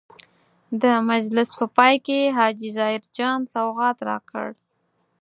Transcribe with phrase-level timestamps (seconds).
[0.81, 4.47] د مجلس په پای کې حاجي ظاهر جان سوغات راکړ.